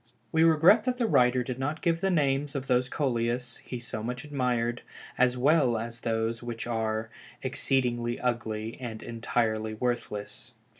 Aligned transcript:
We 0.31 0.41
regret 0.43 0.85
that 0.85 0.97
the 0.97 1.05
writer 1.05 1.43
did 1.43 1.59
not 1.59 1.83
give 1.83 2.01
the 2.01 2.09
names 2.09 2.55
of 2.55 2.65
those 2.65 2.89
Coleus 2.89 3.57
he 3.57 3.79
so 3.79 4.01
much 4.01 4.23
admired 4.23 4.81
as 5.15 5.37
well 5.37 5.77
as 5.77 6.01
those 6.01 6.41
which 6.41 6.65
are 6.65 7.11
"exceedingly 7.43 8.19
ugly" 8.19 8.79
and 8.81 9.03
"entirely 9.03 9.75
worthless." 9.75 10.53